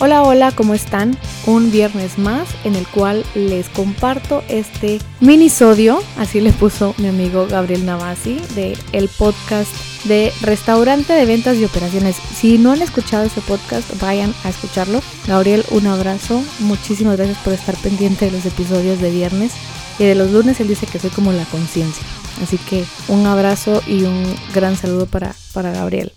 [0.00, 1.18] Hola, hola, ¿cómo están?
[1.44, 7.48] Un viernes más en el cual les comparto este minisodio, así le puso mi amigo
[7.48, 9.68] Gabriel Navasi, de el podcast
[10.04, 12.14] de Restaurante de Ventas y Operaciones.
[12.14, 15.02] Si no han escuchado ese podcast, vayan a escucharlo.
[15.26, 16.44] Gabriel, un abrazo.
[16.60, 19.52] Muchísimas gracias por estar pendiente de los episodios de viernes.
[19.98, 22.06] Y de los lunes él dice que soy como la conciencia.
[22.40, 26.12] Así que un abrazo y un gran saludo para, para Gabriel.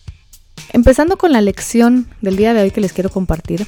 [0.73, 3.67] Empezando con la lección del día de hoy que les quiero compartir.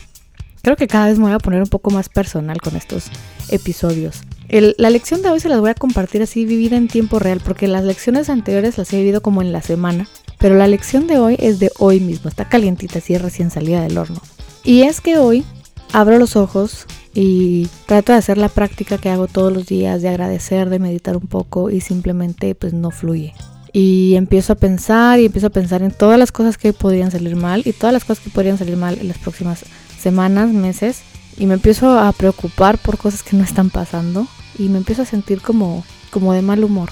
[0.62, 3.08] Creo que cada vez me voy a poner un poco más personal con estos
[3.50, 4.22] episodios.
[4.50, 7.68] la lección de hoy se las voy a compartir así vivida en tiempo real, porque
[7.68, 10.08] las lecciones anteriores las he vivido como en la semana,
[10.40, 13.98] pero la lección de hoy es de hoy mismo, está calientita, así recién salida del
[13.98, 14.22] horno.
[14.64, 15.44] Y es que hoy
[15.92, 20.08] abro los ojos y trato de hacer la práctica que hago todos los días, de
[20.08, 23.34] agradecer, de meditar un poco y simplemente pues no fluye
[23.74, 27.36] y empiezo a pensar y empiezo a pensar en todas las cosas que podrían salir
[27.36, 29.66] mal y todas las cosas que podrían salir mal en las próximas
[30.00, 31.02] semanas, meses
[31.38, 34.28] y me empiezo a preocupar por cosas que no están pasando
[34.60, 36.90] y me empiezo a sentir como como de mal humor.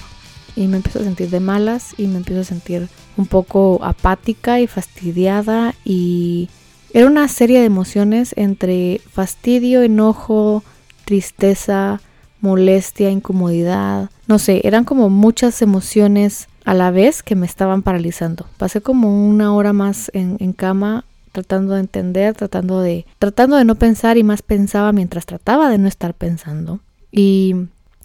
[0.54, 4.60] Y me empiezo a sentir de malas y me empiezo a sentir un poco apática
[4.60, 6.50] y fastidiada y
[6.92, 10.62] era una serie de emociones entre fastidio, enojo,
[11.06, 12.02] tristeza,
[12.42, 18.46] molestia, incomodidad, no sé, eran como muchas emociones a la vez que me estaban paralizando.
[18.56, 23.74] Pasé como una hora más en, cama tratando de entender, tratando de, tratando de no
[23.74, 26.80] pensar y más pensaba mientras trataba de no estar pensando.
[27.10, 27.54] Y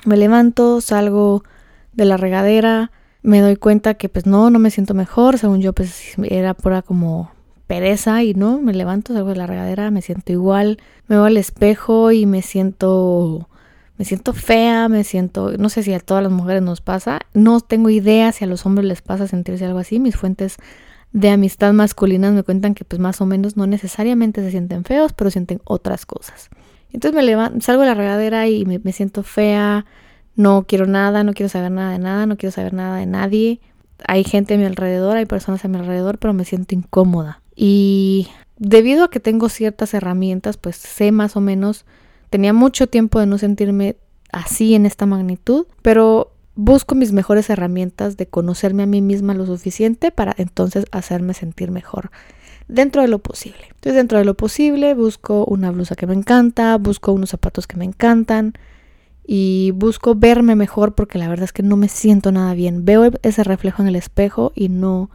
[0.06, 1.44] me levanto, salgo
[1.94, 2.92] de la regadera,
[3.23, 6.82] me doy cuenta que pues no, no me siento mejor, según yo pues era pura
[6.82, 7.32] como
[7.67, 11.38] pereza y no, me levanto, salgo de la regadera, me siento igual, me voy al
[11.38, 13.50] espejo y me siento
[13.98, 17.60] me siento fea, me siento, no sé si a todas las mujeres nos pasa, no
[17.62, 20.58] tengo idea si a los hombres les pasa sentirse algo así, mis fuentes
[21.14, 25.14] de amistad masculinas me cuentan que pues más o menos no necesariamente se sienten feos,
[25.14, 26.50] pero sienten otras cosas.
[26.92, 29.86] Entonces me levanto, salgo de la regadera y me, me siento fea,
[30.36, 33.60] no quiero nada, no quiero saber nada de nada, no quiero saber nada de nadie.
[34.08, 37.42] Hay gente a mi alrededor, hay personas a mi alrededor, pero me siento incómoda.
[37.56, 38.28] Y
[38.58, 41.86] debido a que tengo ciertas herramientas, pues sé más o menos
[42.30, 43.98] Tenía mucho tiempo de no sentirme
[44.32, 49.45] así en esta magnitud, pero busco mis mejores herramientas de conocerme a mí misma lo
[49.45, 52.11] suficiente para entonces hacerme sentir mejor
[52.67, 53.61] dentro de lo posible.
[53.70, 57.77] Entonces dentro de lo posible busco una blusa que me encanta, busco unos zapatos que
[57.77, 58.54] me encantan
[59.26, 62.86] y busco verme mejor porque la verdad es que no me siento nada bien.
[62.86, 65.10] Veo ese reflejo en el espejo y no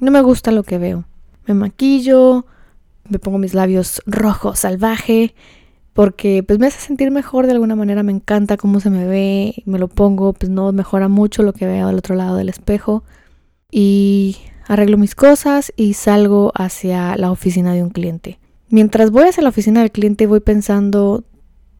[0.00, 1.04] no me gusta lo que veo.
[1.46, 2.46] Me maquillo,
[3.08, 5.34] me pongo mis labios rojos salvaje
[5.94, 9.62] porque pues me hace sentir mejor de alguna manera, me encanta cómo se me ve,
[9.64, 13.04] me lo pongo, pues no mejora mucho lo que veo al otro lado del espejo
[13.70, 18.40] y arreglo mis cosas y salgo hacia la oficina de un cliente.
[18.68, 21.22] Mientras voy hacia la oficina del cliente voy pensando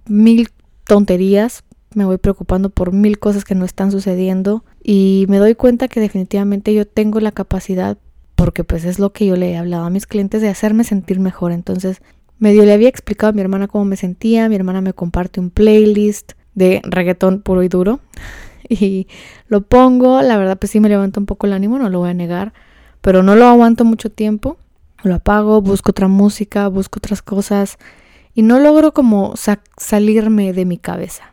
[0.07, 0.49] mil
[0.85, 1.65] tonterías,
[1.95, 5.99] me voy preocupando por mil cosas que no están sucediendo y me doy cuenta que
[5.99, 7.99] definitivamente yo tengo la capacidad
[8.37, 11.19] porque pues es lo que yo le he hablado a mis clientes de hacerme sentir
[11.19, 11.51] mejor.
[11.51, 12.01] Entonces
[12.39, 15.51] Medio le había explicado a mi hermana cómo me sentía, mi hermana me comparte un
[15.51, 18.01] playlist de reggaetón puro y duro
[18.69, 19.09] y
[19.49, 22.11] lo pongo, la verdad pues sí me levanta un poco el ánimo, no lo voy
[22.11, 22.53] a negar,
[23.01, 24.57] pero no lo aguanto mucho tiempo,
[25.03, 27.79] lo apago, busco otra música, busco otras cosas
[28.35, 29.35] y no logro como
[29.77, 31.33] salirme de mi cabeza.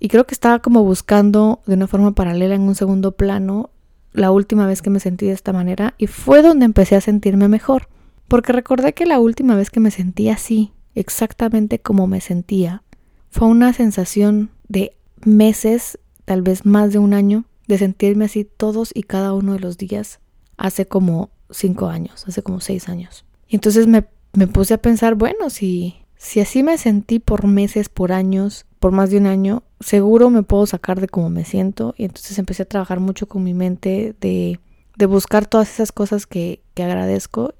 [0.00, 3.70] Y creo que estaba como buscando de una forma paralela en un segundo plano
[4.12, 7.48] la última vez que me sentí de esta manera y fue donde empecé a sentirme
[7.48, 7.88] mejor.
[8.32, 12.82] Porque recordé que la última vez que me sentí así, exactamente como me sentía,
[13.28, 18.90] fue una sensación de meses, tal vez más de un año, de sentirme así todos
[18.94, 20.18] y cada uno de los días
[20.56, 23.26] hace como cinco años, hace como seis años.
[23.48, 27.90] Y entonces me, me puse a pensar, bueno, si, si así me sentí por meses,
[27.90, 31.94] por años, por más de un año, seguro me puedo sacar de cómo me siento.
[31.98, 34.58] Y entonces empecé a trabajar mucho con mi mente de,
[34.96, 37.52] de buscar todas esas cosas que, que agradezco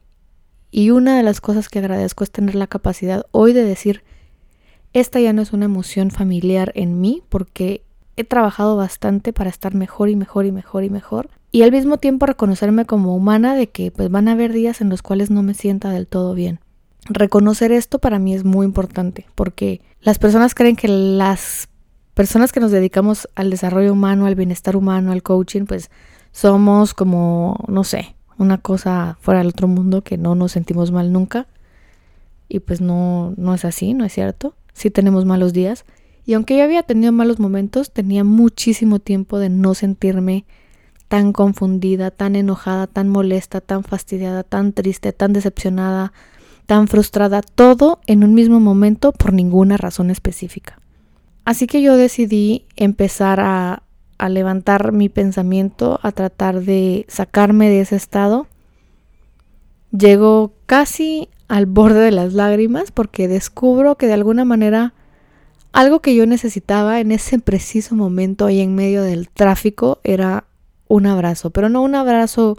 [0.72, 4.02] y una de las cosas que agradezco es tener la capacidad hoy de decir,
[4.94, 7.82] esta ya no es una emoción familiar en mí porque
[8.16, 11.28] he trabajado bastante para estar mejor y mejor y mejor y mejor.
[11.50, 14.88] Y al mismo tiempo reconocerme como humana de que pues van a haber días en
[14.88, 16.60] los cuales no me sienta del todo bien.
[17.04, 21.68] Reconocer esto para mí es muy importante porque las personas creen que las
[22.14, 25.90] personas que nos dedicamos al desarrollo humano, al bienestar humano, al coaching, pues
[26.32, 31.12] somos como, no sé, una cosa fuera del otro mundo que no nos sentimos mal
[31.12, 31.46] nunca.
[32.48, 34.54] Y pues no, no es así, no es cierto.
[34.74, 35.84] Sí tenemos malos días.
[36.26, 40.44] Y aunque yo había tenido malos momentos, tenía muchísimo tiempo de no sentirme
[41.08, 46.12] tan confundida, tan enojada, tan molesta, tan fastidiada, tan triste, tan decepcionada,
[46.66, 50.80] tan frustrada, todo en un mismo momento por ninguna razón específica.
[51.44, 53.82] Así que yo decidí empezar a,
[54.22, 58.46] a levantar mi pensamiento, a tratar de sacarme de ese estado.
[59.90, 64.94] Llego casi al borde de las lágrimas porque descubro que de alguna manera
[65.72, 70.44] algo que yo necesitaba en ese preciso momento ahí en medio del tráfico era
[70.86, 72.56] un abrazo, pero no un abrazo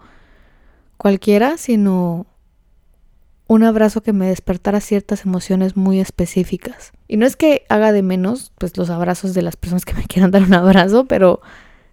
[0.98, 2.26] cualquiera, sino
[3.48, 6.92] un abrazo que me despertara ciertas emociones muy específicas.
[7.14, 10.04] Y no es que haga de menos pues los abrazos de las personas que me
[10.08, 11.42] quieran dar un abrazo, pero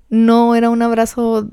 [0.09, 1.47] no era un abrazo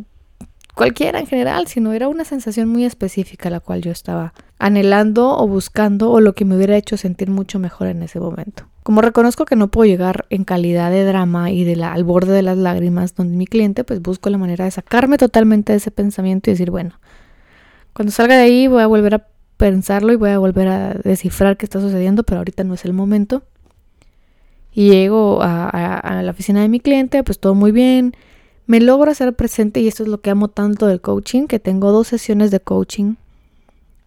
[0.73, 5.45] cualquiera en general, sino era una sensación muy específica la cual yo estaba anhelando o
[5.49, 8.63] buscando o lo que me hubiera hecho sentir mucho mejor en ese momento.
[8.83, 12.43] Como reconozco que no puedo llegar en calidad de drama y de al borde de
[12.43, 16.49] las lágrimas donde mi cliente, pues busco la manera de sacarme totalmente de ese pensamiento
[16.49, 17.01] y decir, bueno,
[17.91, 19.27] cuando salga de ahí voy a volver a
[19.57, 22.93] pensarlo y voy a volver a descifrar qué está sucediendo, pero ahorita no es el
[22.93, 23.43] momento.
[24.77, 28.15] Y llego a, la oficina de mi cliente, pues todo muy bien.
[28.67, 31.91] Me logro hacer presente y esto es lo que amo tanto del coaching, que tengo
[31.91, 33.15] dos sesiones de coaching,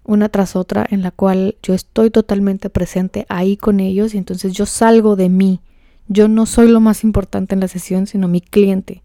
[0.04, 4.52] una tras otra, en la cual yo estoy totalmente presente ahí con ellos y entonces
[4.52, 5.58] yo salgo de mí.
[6.06, 9.02] Yo no soy lo más importante en la sesión, sino mi cliente.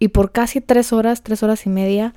[0.00, 2.12] Y por casi tres horas, tres horas y media,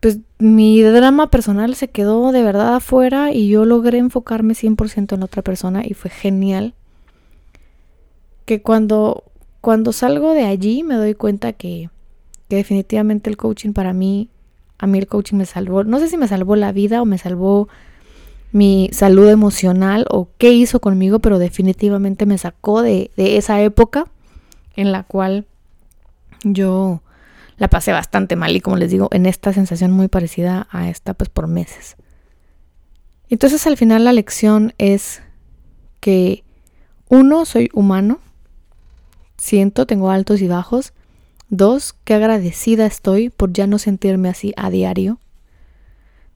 [0.00, 5.22] pues mi drama personal se quedó de verdad afuera y yo logré enfocarme 100% en
[5.22, 6.72] otra persona y fue genial.
[8.48, 9.24] Que cuando,
[9.60, 11.90] cuando salgo de allí me doy cuenta que,
[12.48, 14.30] que definitivamente el coaching para mí,
[14.78, 17.18] a mí el coaching me salvó, no sé si me salvó la vida o me
[17.18, 17.68] salvó
[18.50, 24.06] mi salud emocional o qué hizo conmigo, pero definitivamente me sacó de, de esa época
[24.76, 25.44] en la cual
[26.42, 27.02] yo
[27.58, 31.12] la pasé bastante mal y como les digo, en esta sensación muy parecida a esta,
[31.12, 31.96] pues por meses.
[33.28, 35.20] Entonces al final la lección es
[36.00, 36.44] que
[37.10, 38.20] uno, soy humano,
[39.38, 40.92] siento, tengo altos y bajos.
[41.48, 45.18] Dos, qué agradecida estoy por ya no sentirme así a diario.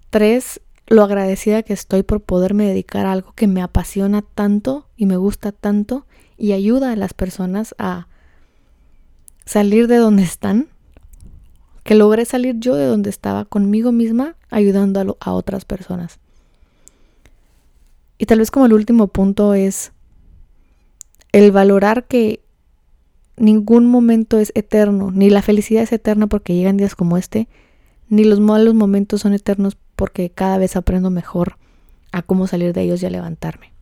[0.09, 5.07] Tres, lo agradecida que estoy por poderme dedicar a algo que me apasiona tanto y
[5.07, 6.07] me gusta tanto
[6.39, 8.09] y ayuda a las personas a
[9.45, 10.69] salir de donde están
[11.83, 16.19] que logré salir yo de donde estaba conmigo misma ayudando a, otras personas.
[18.19, 19.93] Y tal vez como el último punto es
[21.33, 22.42] el valorar que
[23.37, 27.49] ningún momento es eterno, ni la felicidad es eterna porque llegan días como este,
[28.09, 31.57] ni los malos momentos son eternos porque cada vez aprendo mejor
[32.13, 33.73] a cómo salir de ellos y a levantarme.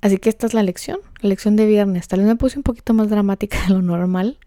[0.00, 2.08] Así que esta es la lección, la lección de viernes.
[2.08, 4.38] Tal vez me puse un poquito más dramática de lo normal,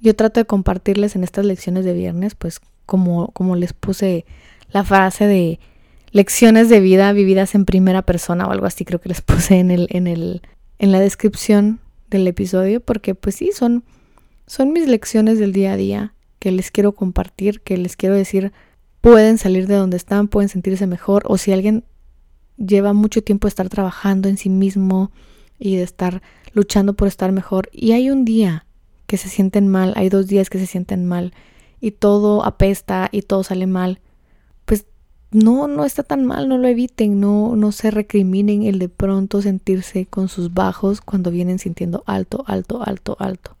[0.00, 4.26] yo trato de compartirles en estas lecciones de viernes, pues como, como les puse
[4.70, 5.60] la frase de
[6.10, 9.70] lecciones de vida vividas en primera persona o algo así, creo que les puse en
[9.70, 10.42] el, en el,
[10.78, 11.80] en la descripción
[12.18, 13.84] del episodio, porque pues sí, son,
[14.46, 18.52] son mis lecciones del día a día que les quiero compartir, que les quiero decir,
[19.00, 21.84] pueden salir de donde están, pueden sentirse mejor, o si alguien
[22.56, 25.10] lleva mucho tiempo de estar trabajando en sí mismo
[25.58, 28.66] y de estar luchando por estar mejor, y hay un día
[29.06, 31.32] que se sienten mal, hay dos días que se sienten mal
[31.80, 34.00] y todo apesta y todo sale mal,
[35.34, 39.42] no, no está tan mal, no lo eviten, no, no se recriminen el de pronto
[39.42, 43.56] sentirse con sus bajos cuando vienen sintiendo alto, alto, alto, alto.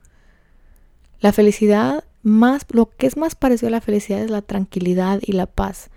[1.20, 5.32] La felicidad más, lo que es más parecido a la felicidad es la tranquilidad y
[5.32, 5.90] la paz.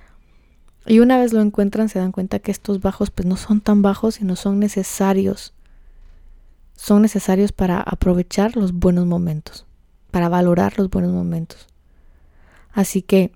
[0.85, 3.81] Y una vez lo encuentran se dan cuenta que estos bajos pues no son tan
[3.81, 5.53] bajos y no son necesarios
[6.77, 9.65] son necesarios para aprovechar los buenos momentos,
[10.11, 11.67] para valorar los buenos momentos.
[12.71, 13.31] Así que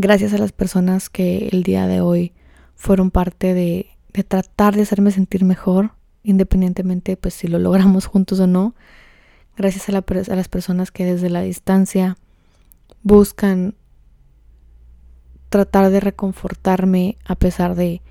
[0.00, 2.32] gracias a las personas que el día de hoy
[2.74, 3.86] fueron parte de,
[4.28, 8.74] tratar de hacerme sentir mejor, independientemente pues si lo logramos juntos o no.
[9.56, 12.16] Gracias a, a las personas que desde la distancia
[13.02, 13.74] buscan
[15.48, 18.02] tratar de reconfortarme a pesar de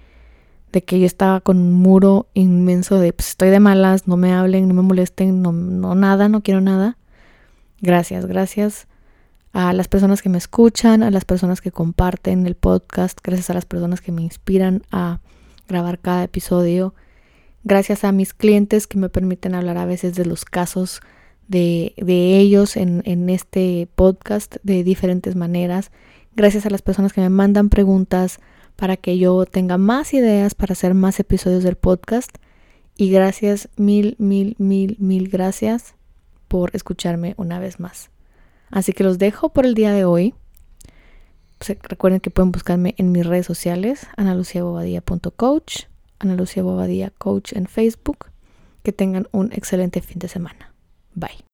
[0.71, 4.33] de que yo estaba con un muro inmenso de pues estoy de malas, no me
[4.33, 6.97] hablen, no me molesten, no, no nada, no quiero nada.
[7.79, 8.87] Gracias, gracias
[9.53, 13.53] a las personas que me escuchan, a las personas que comparten el podcast, gracias a
[13.53, 15.19] las personas que me inspiran a
[15.67, 16.93] grabar cada episodio,
[17.63, 21.01] gracias a mis clientes que me permiten hablar a veces de los casos
[21.47, 25.91] de, de ellos en, en este podcast de diferentes maneras,
[26.35, 28.39] gracias a las personas que me mandan preguntas,
[28.75, 32.37] para que yo tenga más ideas para hacer más episodios del podcast.
[32.95, 35.95] Y gracias, mil, mil, mil, mil gracias
[36.47, 38.12] por escucharme una vez más.
[38.73, 40.33] Así que los dejo por el día de hoy.
[41.83, 45.83] recuerden que pueden buscarme en mis redes sociales, analuciabobadía.coach,
[46.17, 48.25] Ana Lucia Bobadía Coach en Facebook.
[48.81, 50.73] Que tengan un excelente fin de semana.
[51.13, 51.52] Bye.